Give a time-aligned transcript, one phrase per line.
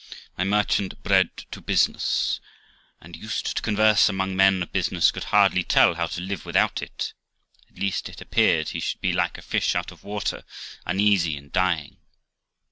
[0.35, 2.39] My merchant, bred to business
[3.01, 6.81] and used to converse among men of business, could hardly tell how to live without
[6.81, 7.13] it;
[7.69, 10.43] at least it appeared he should be like a fish out of water,
[10.87, 11.97] uneasy and dying.